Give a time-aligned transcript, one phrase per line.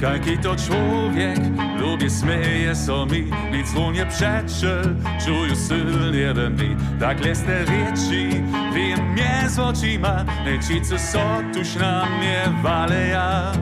[0.00, 1.38] Taki to człowiek,
[1.78, 6.76] lubię smieje so mi, nic mu nie przeczy, czuję silnie we mnie.
[7.00, 8.28] Tak lesne rzeczy,
[8.74, 11.18] wiem mnie z oczyma, necice so
[11.54, 13.52] tuż na mnie waleja.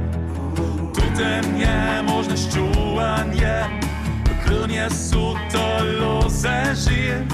[0.94, 3.64] Tutaj nie można szczułanie,
[4.46, 7.26] klnie su to lose żyje,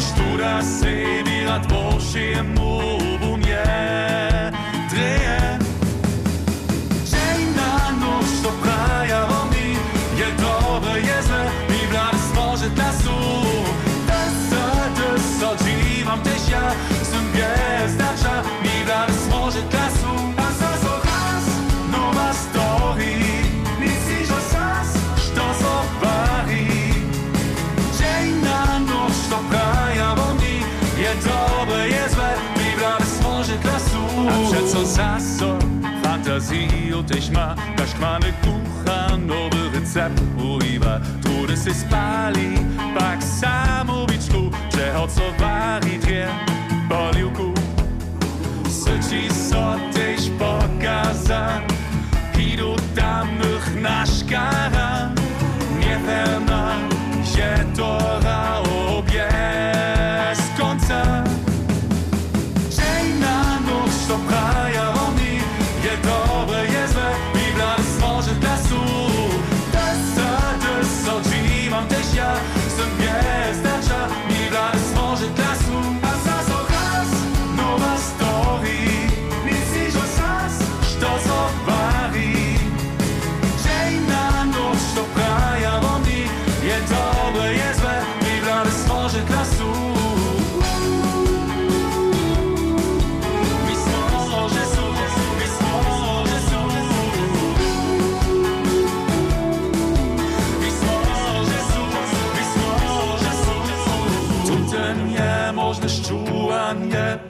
[0.00, 0.92] sztura se
[1.24, 3.05] bira tworzy mu
[34.66, 35.58] co zasor
[36.02, 42.54] Fantazji u teś ma Nasz kmany kucha nowy recept uiwa Trudy se spali
[42.98, 46.26] pak samowiczku Czego co wari dwie
[46.88, 47.54] poliłku
[48.68, 51.60] Syci so tyś pokaza
[52.52, 55.10] Idu tamnych nasz kara
[55.78, 56.76] Nie pewna,
[57.36, 58.05] że to
[106.66, 107.20] lange.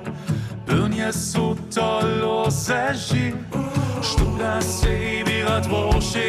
[0.67, 3.35] Bünyes úttal az ezsi
[4.03, 6.26] Stúrás szévirat vósi